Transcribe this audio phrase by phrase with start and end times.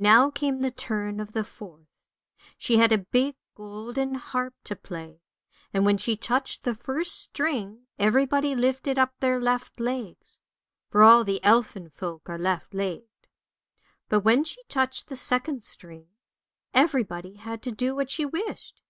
[0.00, 1.86] Now came the turn of the fourth;
[2.58, 5.20] she had a big golden harp to play,
[5.72, 10.40] and when she touched the first string everybody lifted up their left legs
[10.90, 13.28] (for all the elfin folk are left legged).
[14.08, 16.08] But when she touched the second string
[16.74, 18.82] everybody had to do what she wished.